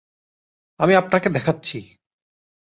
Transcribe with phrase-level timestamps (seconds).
[0.79, 1.77] আমি আপনাকে দেখাচ্ছি।